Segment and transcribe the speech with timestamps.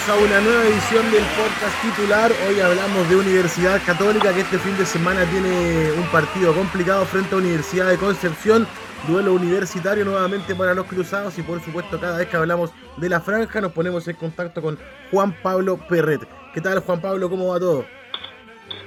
[0.00, 2.32] bienvenidos a una nueva edición del podcast titular.
[2.48, 7.34] Hoy hablamos de Universidad Católica que este fin de semana tiene un partido complicado frente
[7.34, 8.66] a Universidad de Concepción.
[9.08, 13.20] Duelo universitario nuevamente para los cruzados y por supuesto cada vez que hablamos de la
[13.20, 14.78] franja nos ponemos en contacto con
[15.10, 16.26] Juan Pablo Perret.
[16.54, 17.28] ¿Qué tal Juan Pablo?
[17.28, 17.99] ¿Cómo va todo?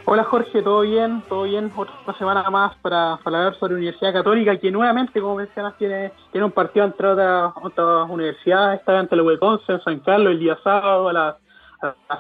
[0.06, 1.24] Hola Jorge, ¿todo bien?
[1.30, 1.72] ¿Todo bien?
[1.74, 6.52] Otra semana más para, hablar sobre Universidad Católica, que nuevamente, como mencionas, tiene, tiene un
[6.52, 8.82] partido entre otras, otras universidades.
[8.82, 11.36] Está ante el Hueconce en San Carlos el día sábado a las,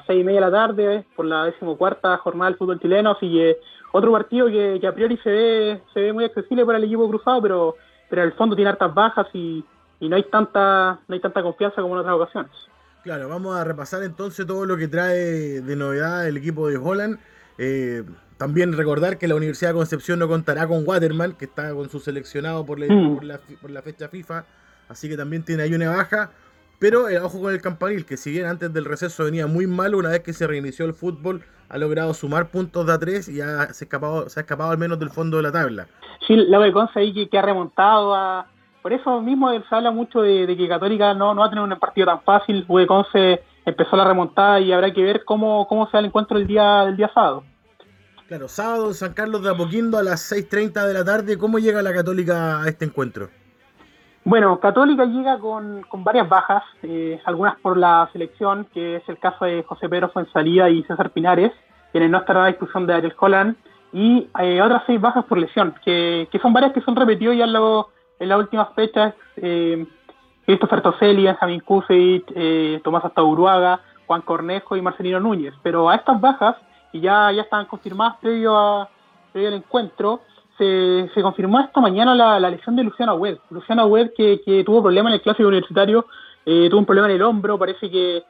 [0.07, 3.11] seis y media de la tarde por la decimocuarta jornada del fútbol chileno.
[3.11, 3.57] Así que
[3.91, 7.41] otro partido que, a priori se ve, se ve muy accesible para el equipo cruzado,
[7.41, 7.75] pero,
[8.09, 9.63] pero en el fondo tiene hartas bajas y,
[9.99, 12.51] y no hay tanta no hay tanta confianza como en otras ocasiones.
[13.03, 17.19] Claro, vamos a repasar entonces todo lo que trae de novedad el equipo de Holland.
[17.57, 18.03] Eh,
[18.37, 21.99] también recordar que la Universidad de Concepción no contará con Waterman, que está con su
[21.99, 23.17] seleccionado por la, mm.
[23.61, 24.45] por la, fecha FIFA,
[24.89, 26.31] así que también tiene ahí una baja.
[26.79, 29.67] Pero el eh, ojo con el campanil, que si bien antes del receso venía muy
[29.67, 33.41] mal, una vez que se reinició el fútbol, ha logrado sumar puntos de A3 y
[33.41, 35.87] ha, se, escapado, se ha escapado al menos del fondo de la tabla.
[36.27, 38.47] Sí, la de ahí que, ha remontado a...
[38.81, 41.79] Por eso mismo se habla mucho de, que Católica no, no va a tener un
[41.79, 42.65] partido tan fácil.
[42.67, 46.47] Conce empezó la remontada y habrá que ver cómo, cómo se da el encuentro el
[46.47, 47.43] día, del día sábado.
[48.27, 51.37] Claro, sábado en San Carlos de Apoquindo a las 6.30 de la tarde.
[51.37, 53.29] ¿Cómo llega la Católica a este encuentro?
[54.25, 59.19] Bueno, Católica llega con, con varias bajas, eh, algunas por la selección, que es el
[59.19, 61.51] caso de José Pedro Fuensalida y César Pinares,
[61.91, 63.57] quienes no estará a la discusión de Ariel Holland,
[63.91, 67.43] y eh, otras seis bajas por lesión, que, que, son varias que son repetidas ya
[67.43, 67.55] en,
[68.19, 69.13] en las últimas fechas.
[69.35, 69.85] Eh,
[70.45, 75.53] Christopher Toselli, Benjamin Kusevich, eh, Tomás Astauruaga, Juan Cornejo y Marcelino Núñez.
[75.63, 76.55] Pero a estas bajas,
[76.91, 78.89] que ya, ya estaban confirmadas previo, a,
[79.31, 80.21] previo al encuentro,
[80.57, 83.39] se, se confirmó esta mañana la, la lesión de Luciano Webb.
[83.49, 86.05] Luciano Webb que, que tuvo problemas en el clásico universitario,
[86.45, 88.23] eh, tuvo un problema en el hombro, parece que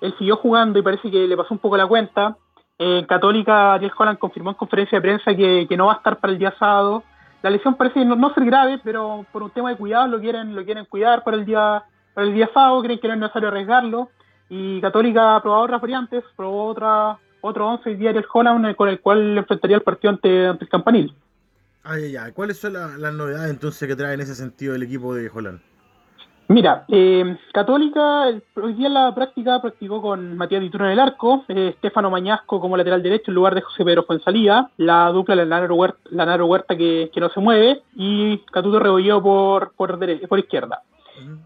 [0.00, 2.36] él siguió jugando y parece que le pasó un poco la cuenta.
[2.78, 6.18] En Católica, Ariel Holland confirmó en conferencia de prensa que, que no va a estar
[6.18, 7.02] para el día sábado
[7.42, 10.64] la lesión parece no, ser grave, pero por un tema de cuidado lo quieren, lo
[10.64, 11.84] quieren cuidar para el día,
[12.14, 14.10] para el día sábado, creen que no es necesario arriesgarlo.
[14.48, 19.00] Y Católica ha probado otras variantes, probó otra, otro 11 día el Holland con el
[19.00, 21.14] cual enfrentaría el partido ante, el Campanil.
[21.84, 22.32] Ay, ay, ay.
[22.32, 25.60] ¿Cuáles son las novedades entonces que trae en ese sentido el equipo de Holland?
[26.50, 28.24] Mira, eh, Católica
[28.56, 32.58] hoy día en la práctica practicó con Matías Dituro en el arco, eh, Estefano Mañasco
[32.58, 36.74] como lateral derecho en lugar de José Pedro Fuensalía, la dupla Lanaro Huerta, Lanaro Huerta
[36.74, 40.82] que, que, no se mueve y Catuto Rebolló por, por, por izquierda.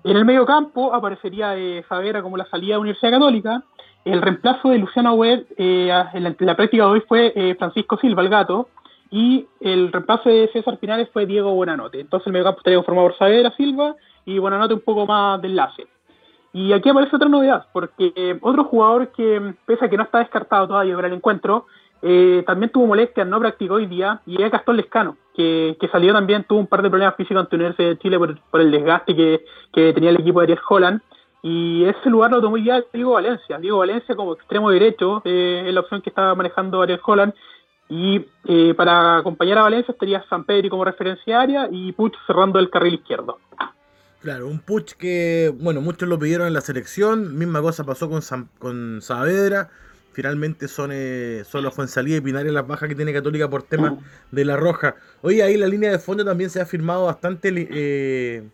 [0.04, 3.62] En el medio campo aparecería eh, Favera como la salida de Universidad Católica.
[4.04, 8.22] El reemplazo de Luciano Webb eh, en, la, práctica de hoy fue eh, Francisco Silva,
[8.22, 8.68] el gato,
[9.10, 12.00] y el reemplazo de César Pinares fue Diego Buenanote.
[12.00, 15.40] Entonces el medio campo estaría formado por Savera, Silva y bueno, anote un poco más
[15.40, 15.86] de enlace.
[16.52, 20.18] Y aquí aparece otra novedad, porque eh, otro jugador que, pese a que no está
[20.18, 21.66] descartado todavía para el encuentro,
[22.02, 26.12] eh, también tuvo molestias, no practicó hoy día, y es Gastón Lescano, que, que salió
[26.12, 29.44] también, tuvo un par de problemas físicos ante Universidad de Chile por, el desgaste que,
[29.72, 31.00] que, tenía el equipo de Ariel Holland,
[31.42, 33.58] y ese lugar lo tomó ya Diego Valencia.
[33.58, 37.32] Diego Valencia como extremo derecho eh, es la opción que estaba manejando Ariel Holland,
[37.88, 38.20] y
[38.74, 43.38] para acompañar a Valencia estaría San Pedro como referenciaria y Puch cerrando el carril izquierdo.
[44.22, 48.22] Claro, un puch que, bueno, muchos lo pidieron en la selección, misma cosa pasó con,
[48.60, 49.68] con Saavedra,
[50.12, 53.98] finalmente son, eh, son los Fuensalía y Pinares las bajas que tiene Católica por tema
[54.30, 54.94] de la roja.
[55.22, 58.48] Oye, ahí la línea de fondo también se ha firmado bastante, eh,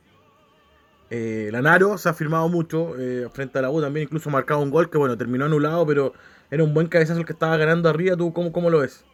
[1.10, 4.70] eh, Lanaro se ha firmado mucho, eh, frente a la U también incluso marcado un
[4.70, 6.14] gol que, bueno, terminó anulado, pero
[6.50, 9.04] era un buen cabezazo el que estaba ganando arriba, ¿tú cómo, cómo lo ves?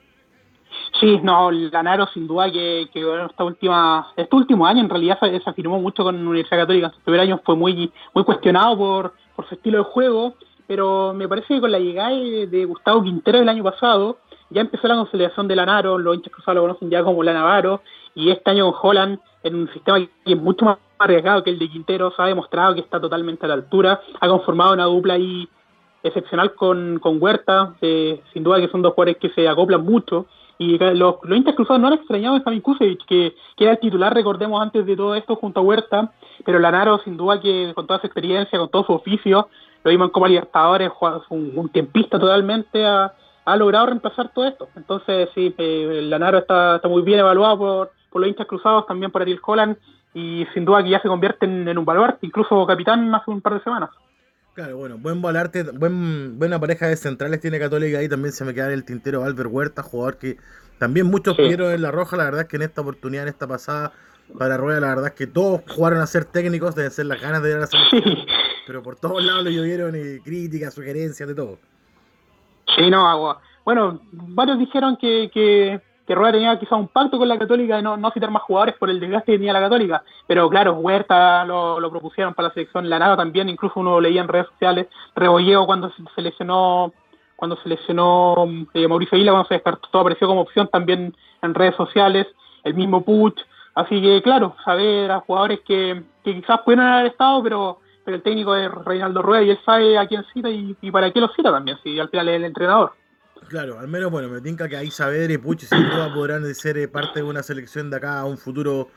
[1.04, 5.78] Sí, no, Lanaro sin duda que, esta última, este último año en realidad se, afirmó
[5.78, 6.86] mucho con Universidad Católica.
[6.86, 9.12] Este primer año fue muy, muy cuestionado por,
[9.46, 10.32] su estilo de juego,
[10.66, 14.16] pero me parece que con la llegada de Gustavo Quintero el año pasado,
[14.48, 17.82] ya empezó la consolidación de Lanaro, los hinchas cruzados lo conocen ya como la Navarro,
[18.14, 21.58] y este año con Holland, en un sistema que es mucho más arriesgado que el
[21.58, 25.14] de Quintero, se ha demostrado que está totalmente a la altura, ha conformado una dupla
[25.14, 25.46] ahí
[26.02, 30.28] excepcional con, con Huerta, eh, sin duda que son dos jugadores que se acoplan mucho,
[30.58, 34.14] y los, los intercruzados no han extrañado a Javi Kusevich, que, que, era el titular,
[34.14, 36.12] recordemos, antes de todo esto junto a Huerta,
[36.44, 39.48] pero Lanaro, sin duda que con toda su experiencia, con todo su oficio,
[39.82, 40.90] lo vimos como Libertadores,
[41.28, 43.12] un, un tiempista totalmente, ha,
[43.44, 44.68] ha, logrado reemplazar todo esto.
[44.76, 49.10] Entonces, sí, eh, Lanaro está, está muy bien evaluado por, por los hinchas cruzados, también
[49.10, 49.76] por Ariel Holland,
[50.14, 53.40] y sin duda que ya se convierte en, en un baluarte, incluso capitán hace un
[53.40, 53.90] par de semanas.
[54.54, 58.54] Claro, bueno, buen volarte, buen, buena pareja de centrales tiene Católica ahí, también se me
[58.54, 60.36] queda en el tintero Albert Huerta, jugador que
[60.78, 63.48] también muchos pidieron en la roja, la verdad es que en esta oportunidad, en esta
[63.48, 63.92] pasada,
[64.38, 67.42] para Rueda, la verdad es que todos jugaron a ser técnicos, deben ser las ganas
[67.42, 68.26] de ir a la selección.
[68.66, 71.58] pero por todos lados le llovieron eh, críticas, sugerencias, de todo.
[72.76, 73.40] Sí, no, agua.
[73.64, 77.82] Bueno, varios dijeron que, que, que Rueda tenía quizá un pacto con la Católica de
[77.82, 81.44] no, no citar más jugadores por el desgaste que tenía la Católica, pero claro, Huerta
[81.44, 85.90] lo, propusieron para la selección, Lanada también, incluso uno leía en redes sociales, Rebolleo cuando
[85.90, 86.92] se seleccionó
[87.36, 91.74] cuando se lesionó eh, Mauricio Vila, cuando se descartó, apareció como opción también en redes
[91.74, 92.28] sociales,
[92.62, 93.38] el mismo Puch,
[93.74, 98.22] así que claro, saber a jugadores que, que quizás pudieron haber estado, pero pero el
[98.22, 101.50] técnico es Reinaldo Rueda y él sabe a quién cita y, para qué lo cita
[101.50, 102.92] también, si al final es el entrenador.
[103.54, 106.76] Claro, al menos, bueno, me tinca que ahí Saavedra y Puch sin duda podrán ser
[106.76, 108.88] eh, parte de una selección de acá a un futuro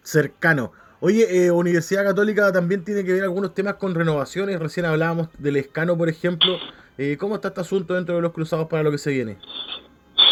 [0.00, 0.72] cercano.
[1.00, 4.58] Oye, eh, Universidad Católica también tiene que ver algunos temas con renovaciones.
[4.58, 6.56] Recién hablábamos del escano, por ejemplo.
[6.96, 9.36] Eh, ¿Cómo está este asunto dentro de los cruzados para lo que se viene?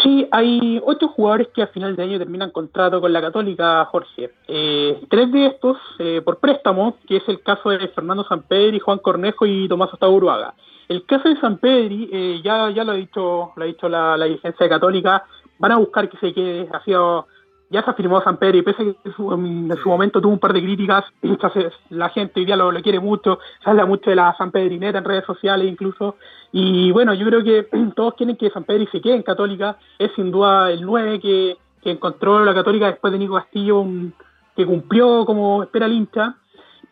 [0.01, 4.31] Sí, hay ocho jugadores que a final de año terminan contrato con la Católica, Jorge.
[4.47, 8.97] Eh, tres de estos eh, por préstamo, que es el caso de Fernando Sampedri, Juan
[8.97, 10.55] Cornejo y Tomás Uruaga.
[10.87, 14.25] El caso de Sampedri, eh, ya, ya lo ha dicho, lo ha dicho la, la
[14.25, 15.25] dirigencia Católica,
[15.59, 17.27] van a buscar que se quede, ha sido
[17.69, 19.13] ya se afirmó San Pedro y pese a que en
[19.77, 21.03] su, momento tuvo un par de críticas,
[21.89, 25.03] la gente hoy día lo, quiere mucho, se habla mucho de la San Pedrineta en
[25.05, 26.15] redes sociales incluso,
[26.51, 30.11] y bueno, yo creo que todos quieren que San Pedro se quede en Católica, es
[30.15, 33.83] sin duda el 9 que, que encontró la Católica después de Nico Castillo,
[34.55, 36.35] que cumplió como espera el hincha,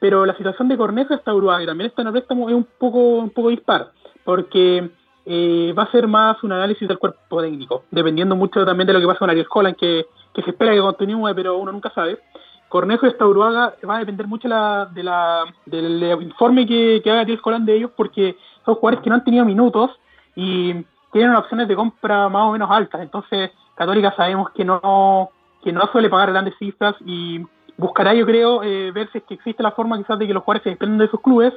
[0.04, 3.20] pero la situación de Cornejo está Uruguay, también está en el préstamo, es un poco,
[3.20, 3.94] un poco dispar,
[4.26, 4.92] porque
[5.26, 9.00] eh, va a ser más un análisis del cuerpo técnico, dependiendo mucho también de lo
[9.00, 12.20] que pasa con Ariel Holland, que que se espera que continúe, pero uno nunca sabe.
[12.68, 17.42] Cornejo y Estauruaga va a depender mucho de la, del informe que, que haga Tío
[17.42, 18.36] Colán de ellos, porque
[18.66, 19.92] son jugadores que no han tenido minutos
[20.36, 20.74] y
[21.14, 23.02] tienen opciones de compra más o menos altas.
[23.02, 25.30] Entonces, Católica sabemos que no,
[25.64, 27.46] que no suele pagar grandes cifras y
[27.78, 30.44] buscará, yo creo, eh, ver si es que existe la forma quizás de que los
[30.44, 31.54] jugadores se desprendan de sus clubes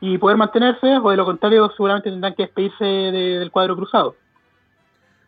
[0.00, 4.14] y poder mantenerse, o de lo contrario, seguramente tendrán que despedirse del cuadro cruzado.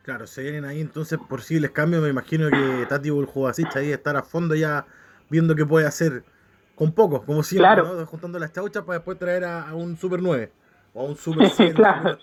[0.03, 2.03] Claro, se vienen ahí entonces posibles cambios.
[2.03, 4.87] Me imagino que Tati el jugacista ahí estar a fondo ya
[5.29, 6.25] viendo qué puede hacer
[6.75, 8.07] con poco, como siempre, claro.
[8.07, 10.51] juntando las chauchas para después traer a, un Super 9
[10.95, 11.75] o a un Super 7.
[11.75, 12.19] claro.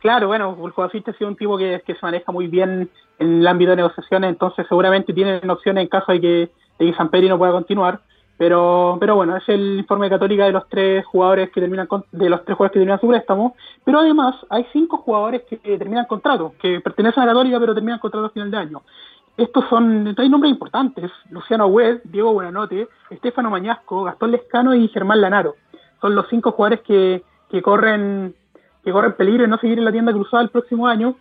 [0.00, 3.70] claro, bueno, ha sido un tipo que, que, se maneja muy bien en el ámbito
[3.70, 7.38] de negociaciones, entonces seguramente tienen opciones en caso de que, de que San Pedro no
[7.38, 8.00] pueda continuar.
[8.36, 12.30] Pero, pero bueno, es el informe de Católica de los tres jugadores que terminan de
[12.30, 13.54] los tres jugadores que terminan su préstamo.
[13.84, 18.28] Pero además hay cinco jugadores que, terminan contrato, que pertenecen a Católica pero terminan contrato
[18.28, 18.82] a final de año.
[19.36, 25.20] Estos son, hay nombres importantes, Luciano Webb, Diego Buenanote, Estefano Mañasco, Gastón Lescano y Germán
[25.20, 25.56] Lanaro.
[26.00, 28.34] Son los cinco jugadores que, que corren
[28.82, 31.14] que corren peligro de no seguir en la tienda cruzada el próximo año,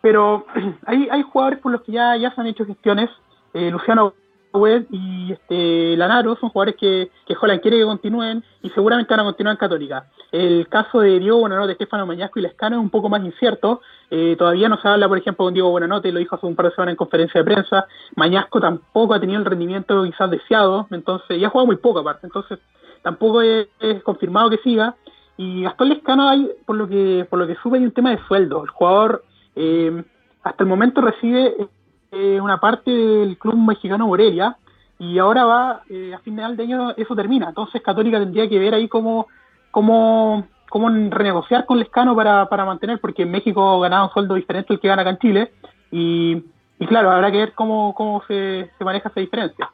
[0.00, 0.44] pero
[0.86, 3.10] hay, hay jugadores por los que ya, ya se han hecho gestiones.
[3.52, 4.14] Eh, Luciano
[4.90, 9.54] Y este, Lanaro son jugadores que, que quiere que continúen y seguramente van a continuar
[9.54, 10.06] en Católica.
[10.30, 13.80] El caso de Diego Buenanote, Estefano Mañasco y Lescano es un poco más incierto.
[14.10, 16.66] Eh, todavía no se habla, por ejemplo, con Diego Buenanote, lo dijo hace un par
[16.66, 17.86] de semanas en conferencia de prensa.
[18.14, 22.28] Mañasco tampoco ha tenido el rendimiento quizás deseado, entonces, ya ha jugado muy poco aparte,
[22.28, 22.60] entonces
[23.02, 23.66] tampoco es,
[24.04, 24.94] confirmado que siga.
[25.36, 28.24] Y Gastón Lescano hay, por lo que, por lo que sube, hay un tema de
[28.28, 28.62] sueldo.
[28.62, 29.24] El jugador
[29.56, 30.04] eh,
[30.44, 31.56] hasta el momento recibe
[32.14, 34.56] eh, una parte del club mexicano Morelia
[34.98, 37.48] y ahora va eh, a final de año eso termina.
[37.48, 39.26] Entonces Católica tendría que ver ahí cómo,
[39.70, 44.72] cómo, cómo renegociar con Lescano para, para mantener, porque en México ganaba un sueldo diferente
[44.72, 45.52] al que gana acá en Chile
[45.90, 46.44] y,
[46.78, 49.70] y claro, habrá que ver cómo, cómo se, se maneja esa diferencia.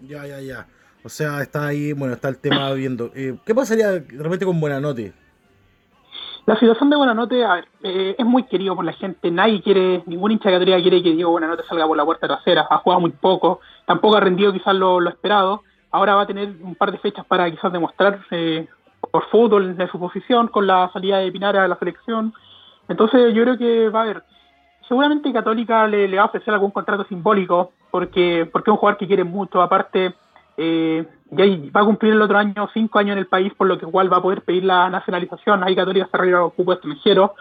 [0.00, 0.66] Ya, ya, ya.
[1.02, 3.10] O sea, está ahí, bueno, está el tema viendo.
[3.14, 5.12] Eh, ¿Qué pasaría realmente con Buenanote?
[6.50, 9.30] La situación de Buenanote, a ver, eh, es muy querido por la gente.
[9.30, 12.66] Nadie quiere, ningún hincha de Católica quiere que Diego Buenanote salga por la puerta trasera.
[12.68, 15.62] Ha jugado muy poco, tampoco ha rendido quizás lo, esperado.
[15.92, 18.66] Ahora va a tener un par de fechas para quizás demostrar eh,
[19.12, 22.34] por fútbol de su posición con la salida de Pinar a la selección.
[22.88, 24.24] Entonces yo creo que va a haber,
[24.88, 28.98] seguramente Católica le, le va a ofrecer algún contrato simbólico porque, porque es un jugador
[28.98, 29.62] que quiere mucho.
[29.62, 30.16] Aparte,
[30.56, 31.44] eh, ya
[31.74, 34.12] va a cumplir el otro año cinco años en el país, por lo que igual
[34.12, 35.62] va a poder pedir la nacionalización.
[35.62, 37.34] Ahí Católica se arriba a cupo extranjero.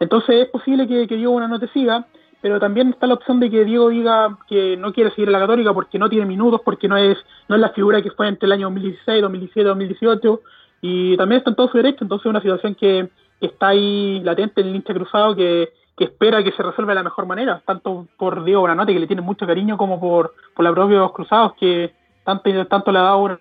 [0.00, 2.06] Entonces es posible que, Diego una no siga,
[2.40, 5.40] pero también está la opción de que Diego diga que no quiere seguir en la
[5.40, 8.46] Católica porque no tiene minutos, porque no es no es la figura que fue entre
[8.46, 10.40] el año 2016, 2017, 2018,
[10.80, 11.98] y también está en todo su derecho.
[12.02, 13.08] Entonces es una situación que,
[13.40, 17.26] está ahí latente en el hincha cruzado que, espera que se resuelva de la mejor
[17.26, 21.12] manera, tanto por Diego Buenanote, que le tiene mucho cariño, como por, por los propios
[21.12, 21.92] cruzados que
[22.24, 23.40] tanto, tanto le ha dado una,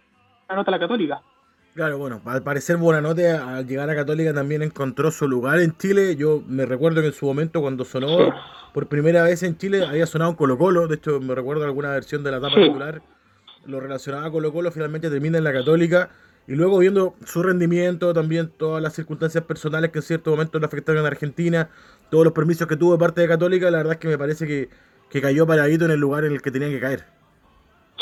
[0.55, 1.21] nota a la Católica.
[1.73, 6.15] Claro, bueno, al parecer Buenanote al llegar a Católica también encontró su lugar en Chile.
[6.15, 8.31] Yo me recuerdo que en su momento cuando sonó
[8.73, 12.23] por primera vez en Chile había sonado Colo Colo, de hecho me recuerdo alguna versión
[12.23, 13.01] de la etapa titular,
[13.65, 16.09] lo relacionaba a Colo Colo, finalmente termina en la Católica
[16.47, 20.65] Y luego viendo su rendimiento, también todas las circunstancias personales que en cierto momento le
[20.67, 21.69] afectaron en Argentina,
[22.11, 24.45] todos los permisos que tuvo de parte de Católica, la verdad es que me parece
[24.45, 24.69] que,
[25.09, 27.12] que cayó paradito en el lugar en el que tenía que caer.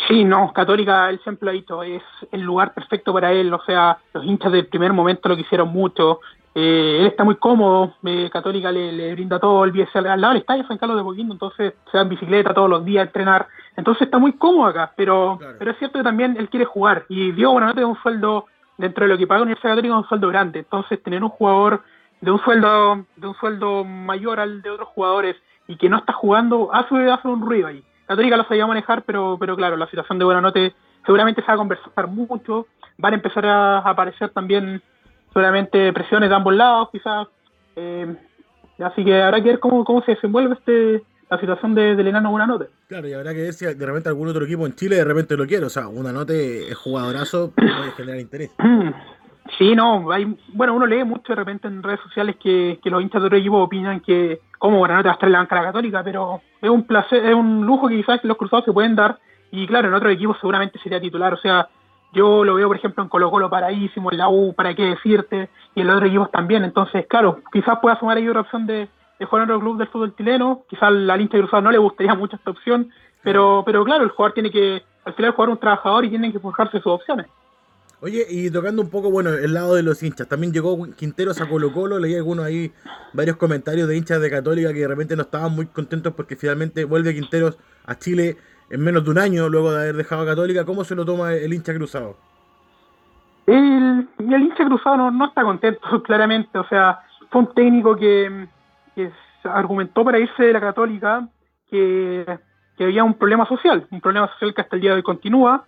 [0.08, 3.62] Sí, no, Católica, él siempre lo ha dicho, es el lugar perfecto para él, o
[3.65, 6.22] sea, los hinchas del primer momento lo quisieron mucho,
[6.55, 10.41] eh, él está muy cómodo, eh, Católica le, brinda todo, el al, al lado del
[10.41, 13.48] estadio San Carlos de Poquín, entonces se da en bicicleta todos los días a entrenar,
[13.75, 17.31] entonces está muy cómodo acá, pero pero es cierto que también él quiere jugar, y
[17.31, 18.46] Diego Buenanote tiene un sueldo,
[18.77, 21.84] dentro de lo que paga la Universidad Católica, un sueldo grande, entonces tener un jugador
[22.22, 25.36] de un sueldo de un sueldo mayor al de otros jugadores
[25.67, 27.84] y que no está jugando, hace, hace un ruido ahí.
[28.12, 30.74] Católica lo sabía manejar, pero, pero claro, la situación de Buenanote
[31.06, 34.82] seguramente se va a conversar mucho, van a empezar a aparecer también
[35.32, 37.30] seguramente presiones de ambos lados, quizás.
[37.77, 38.13] Eh,
[38.84, 42.32] así que habrá que ver cómo, cómo se desenvuelve este la situación de, del enano
[42.32, 42.68] Buenanote.
[42.89, 45.38] Claro, y habrá que ver si de repente algún otro equipo en Chile de repente
[45.38, 45.65] lo quiere.
[45.65, 48.51] O sea, Buenanote es jugadorazo, puede generar interés.
[49.57, 53.21] Sí, no, hay, bueno, uno lee mucho de repente en redes sociales que, los hinchas
[53.21, 56.03] de otro equipo opinan que como Buenanote va a estar en la banca la católica,
[56.03, 59.17] pero es un placer, es un lujo que quizás los cruzados se pueden dar,
[59.51, 61.67] y claro, en otro equipo seguramente sería titular, o sea,
[62.13, 65.50] yo lo veo, por ejemplo, en Colo Colo paradísimo, en la U, para qué decirte,
[65.75, 66.63] y en los otros equipos también.
[66.63, 70.15] Entonces, claro, quizás pueda sumar ahí otra opción de, jugar en otro club del fútbol
[70.15, 70.63] chileno.
[70.69, 72.89] Quizás al hincha cruzado no le gustaría mucho esta opción,
[73.24, 76.39] pero, pero claro, el jugador tiene que, al final, jugar un trabajador y tiene que
[76.39, 77.27] forjarse sus opciones.
[78.03, 81.48] Oye, y tocando un poco, bueno, el lado de los hinchas, también llegó Quinteros a
[81.48, 82.72] Colo Colo, leí algunos ahí,
[83.13, 86.84] varios comentarios de hinchas de Católica que de repente no estaban muy contentos porque finalmente
[86.84, 88.38] vuelve Quinteros a Chile
[88.72, 90.65] en menos de un año luego de haber dejado Católica.
[90.65, 92.17] ¿Cómo se lo toma el hincha cruzado?
[93.46, 96.58] El, el hincha cruzado no, está contento, claramente.
[96.58, 98.48] O sea, fue un técnico que,
[99.43, 101.27] argumentó para irse de la Católica
[101.70, 102.25] que,
[102.79, 105.65] había un problema social, un problema social que hasta el día de hoy continúa.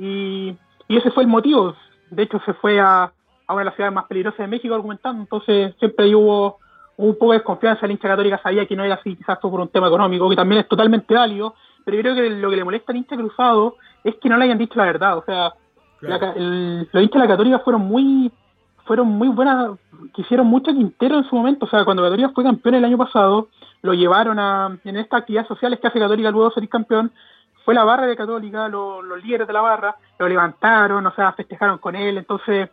[0.00, 0.56] Y,
[0.88, 1.74] ese fue el motivo.
[2.10, 3.04] De hecho, se fue a,
[3.46, 5.22] a una de las ciudades más peligrosas de México argumentando.
[5.22, 6.58] Entonces, siempre hubo
[6.96, 7.86] un poco de desconfianza.
[7.86, 10.60] El hincha católica sabía que no era así, quizás por un tema económico, que también
[10.60, 11.54] es totalmente válido
[11.86, 14.46] pero yo creo que lo que le molesta al hincha cruzado es que no le
[14.46, 15.18] hayan dicho la verdad.
[15.18, 15.54] O sea,
[16.00, 18.32] los hinchas de la Católica fueron muy
[18.84, 19.78] fueron muy buenas,
[20.12, 21.66] quisieron mucho Quintero en su momento.
[21.66, 23.48] O sea, cuando Católica fue campeón el año pasado,
[23.82, 27.12] lo llevaron a en estas actividades sociales que hace Católica luego de ser campeón.
[27.66, 31.78] Fue la barra de Católica, los líderes de la barra, lo levantaron, o sea, festejaron
[31.78, 32.16] con él.
[32.16, 32.70] Entonces,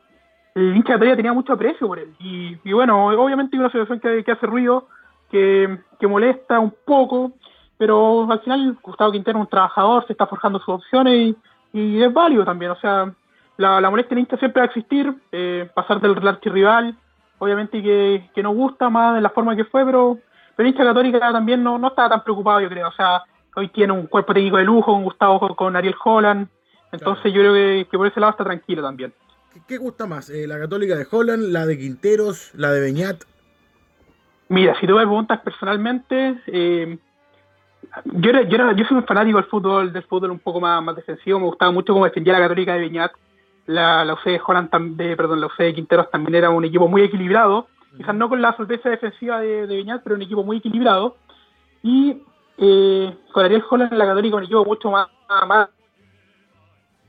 [0.53, 2.13] el hincha de Católica tenía mucho aprecio por él.
[2.19, 4.87] Y, bueno, obviamente hay una situación que, hace ruido,
[5.31, 7.31] que, molesta un poco
[7.75, 11.35] pero al final Gustavo Quintero es un trabajador, se está forjando sus opciones
[11.73, 13.11] y, es válido también, o sea,
[13.57, 16.95] la, molestia en Insta siempre va a existir, eh, pasar del rival,
[17.39, 20.19] obviamente que, que nos gusta más de la forma que fue, pero,
[20.55, 23.23] pero Insta Católica también no, no estaba tan preocupado, yo creo, o sea,
[23.55, 26.47] hoy tiene un cuerpo técnico de lujo, con Gustavo, con, Ariel Holland,
[26.91, 29.13] entonces yo creo que, por ese lado está tranquilo también.
[29.67, 30.29] ¿Qué, gusta más?
[30.29, 33.23] Eh, ¿La Católica de Holland, la de Quinteros, la de Beñat?
[34.49, 36.97] Mira, si tú me preguntas personalmente, eh,
[38.05, 40.83] yo, era, yo, era, yo soy un fanático del fútbol, del fútbol un poco más,
[40.83, 43.11] más defensivo, me gustaba mucho cómo defendía la Católica de Viñat,
[43.67, 46.87] la, la UC de Holland, de, perdón, la UC de Quinteros también era un equipo
[46.87, 50.57] muy equilibrado, quizás no con la solvencia defensiva de, de Viñat, pero un equipo muy
[50.57, 51.15] equilibrado,
[51.83, 52.21] y
[52.57, 55.07] eh, con Ariel Holland la Católica un equipo mucho más,
[55.47, 55.69] más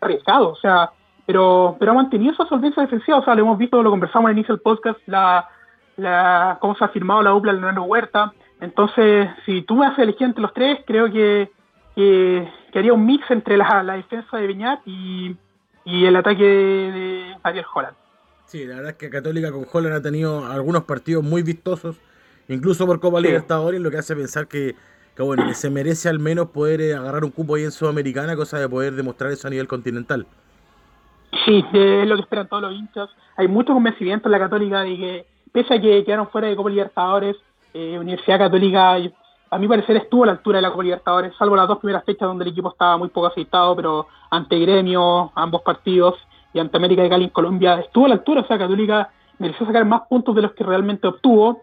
[0.00, 0.90] arriesgado, o sea,
[1.26, 4.36] pero, pero ha mantenido esa solvencia defensiva, o sea, lo hemos visto, lo conversamos al
[4.36, 5.48] inicio del podcast, la,
[5.96, 8.32] la, cómo se ha firmado la dupla de Leonardo Huerta,
[8.64, 11.50] entonces, si tú me haces elegir entre los tres, creo que,
[11.94, 15.36] que, haría un mix entre la, defensa de Viñat y,
[15.84, 17.96] el ataque de Ariel Holland.
[18.46, 21.96] Sí, la verdad es que Católica con Holland ha tenido algunos partidos muy vistosos,
[22.48, 24.76] incluso por Copa Libertadores, lo que hace pensar que,
[25.23, 28.59] bueno, que se merece al menos poder eh, agarrar un cupo ahí en Sudamericana, cosa
[28.59, 30.26] de poder demostrar eso a nivel continental.
[31.44, 33.11] Sí, es lo que esperan todos los hinchas.
[33.37, 36.71] Hay mucho convencimiento en la Católica de que, pese a que quedaron fuera de Copa
[36.71, 37.37] Libertadores,
[37.73, 38.97] eh, Universidad Católica,
[39.50, 42.04] a mi parecer, estuvo a la altura de la Copa Libertadores, salvo las dos primeras
[42.04, 46.16] fechas donde el equipo estaba muy poco aceitado, pero ante Gremio, ambos partidos,
[46.54, 49.66] y ante América de Cali en Colombia, estuvo a la altura, o sea, Católica mereció
[49.66, 51.62] sacar más puntos de los que realmente obtuvo,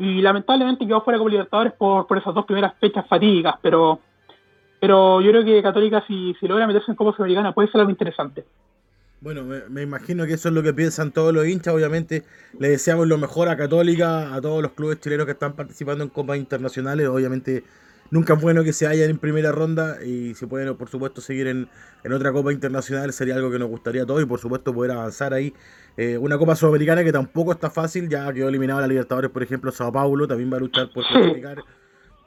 [0.00, 4.00] y lamentablemente quedó fuera Copa Libertadores por, por esas dos primeras fechas fatídicas, pero
[4.80, 7.90] pero yo creo que Católica si, si logra meterse en Copa Sudamericana puede ser algo
[7.90, 8.44] interesante.
[9.20, 11.74] Bueno, me, imagino que eso es lo que piensan todos los hinchas.
[11.74, 12.24] Obviamente,
[12.58, 16.08] le deseamos lo mejor a Católica, a todos los clubes chilenos que están participando en
[16.08, 17.06] copas internacionales.
[17.06, 17.62] Obviamente,
[18.10, 21.48] nunca es bueno que se hayan en primera ronda y si pueden, por supuesto, seguir
[21.48, 21.68] en,
[22.10, 25.34] otra copa internacional sería algo que nos gustaría a todos y, por supuesto, poder avanzar
[25.34, 25.52] ahí.
[26.02, 29.70] Eh, una copa sudamericana que tampoco está fácil, ya quedó eliminado la Libertadores, por ejemplo,
[29.70, 31.62] Sao Paulo también va a luchar por clasificar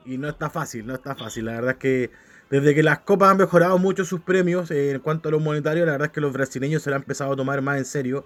[0.06, 1.46] y no está fácil, no está fácil.
[1.46, 2.12] La verdad es que
[2.52, 5.88] desde que las copas han mejorado mucho sus premios eh, en cuanto a los monetarios,
[5.88, 8.26] la verdad es que los brasileños se lo han empezado a tomar más en serio.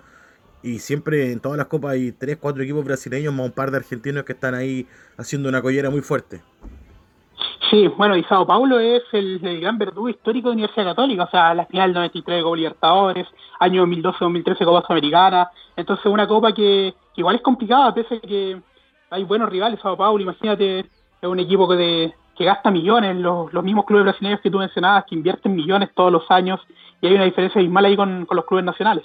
[0.63, 3.77] Y siempre en todas las copas hay 3, 4 equipos brasileños más un par de
[3.77, 4.85] argentinos que están ahí
[5.15, 6.41] haciendo una collera muy fuerte.
[7.69, 11.53] Sí, bueno, y Sao Paulo es el, gran verdugo histórico de Universidad Católica, o sea,
[11.53, 13.27] la final 93 de Copa Libertadores,
[13.59, 18.61] año 2012-2013 Copa Sudamericana, entonces una copa que, igual es complicada, pese a que
[19.09, 20.87] hay buenos rivales, Sao Paulo, imagínate, es
[21.27, 25.05] un equipo que, de, que gasta millones, los, los mismos clubes brasileños que tú mencionabas,
[25.05, 26.61] que invierten millones todos los años,
[27.01, 29.03] y hay una diferencia abismal ahí con los clubes nacionales.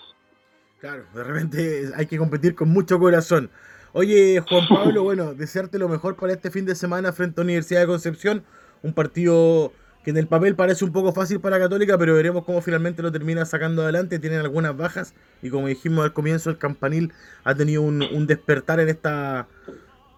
[0.83, 3.51] Claro, de repente hay que competir con mucho corazón.
[3.95, 7.81] Oye, Juan Pablo, bueno, desearte lo mejor para este fin de semana frente a Universidad
[7.81, 8.43] de Concepción.
[8.83, 9.73] Un partido
[10.03, 13.13] que en el papel parece un poco fácil para Católica, pero veremos cómo finalmente lo
[13.13, 14.19] termina sacando adelante.
[14.19, 17.13] Tienen algunas bajas y como dijimos al comienzo, el campanil
[17.45, 19.47] ha tenido un, despertar en esta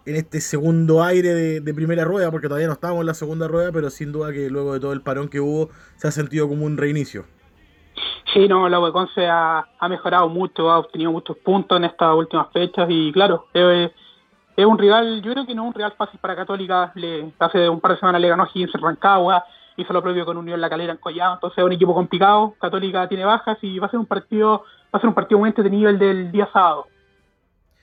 [0.05, 3.71] en este segundo aire de, primera rueda, porque todavía no estábamos en la segunda rueda,
[3.71, 6.65] pero sin duda que luego de todo el parón que hubo, se ha sentido como
[6.65, 7.25] un reinicio.
[8.35, 12.51] Sí, no, la Hueconce ha, ha mejorado mucho, ha obtenido muchos puntos en estas últimas
[12.51, 13.91] fechas y claro, es,
[14.57, 17.79] un rival, yo creo que no es un rival fácil para Católica, le, hace un
[17.79, 19.45] par de semanas le ganó a Higgins en Rancagua,
[19.77, 23.07] hizo lo propio con Unión La Calera en Collado, entonces es un equipo complicado, Católica
[23.07, 25.89] tiene bajas y va a ser un partido, va a ser un partido muy entretenido
[25.89, 26.87] el del día sábado.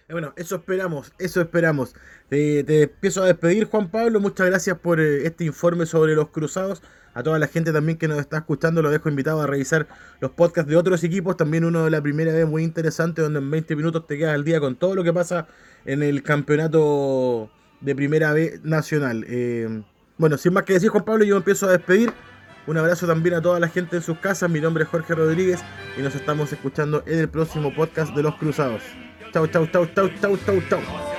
[0.07, 1.95] Eh, bueno, eso esperamos, eso esperamos.
[2.29, 4.21] Te, te empiezo a despedir, Juan Pablo.
[4.21, 6.83] Muchas gracias por eh, este informe sobre los cruzados.
[7.15, 9.87] A toda la gente también que nos está escuchando, lo dejo invitado a revisar
[10.21, 11.37] los podcasts de otros equipos.
[11.37, 14.45] También uno de la primera vez muy interesante, donde en 20 minutos te quedas al
[14.45, 15.47] día con todo lo que pasa
[15.85, 17.51] en el campeonato
[17.81, 19.25] de primera vez nacional.
[19.29, 19.83] Eh,
[20.17, 22.13] bueno, sin más que decir, Juan Pablo, yo empiezo a despedir.
[22.67, 24.49] Un abrazo también a toda la gente en sus casas.
[24.49, 25.61] Mi nombre es Jorge Rodríguez
[25.99, 28.83] y nos estamos escuchando en el próximo podcast de Los Cruzados.
[29.33, 31.12] Chau, chau, chau, chau, chau, chau, chau.